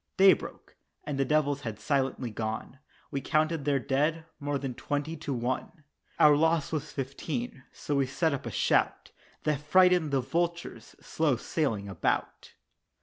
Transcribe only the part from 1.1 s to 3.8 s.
the devils had silently gone, We counted their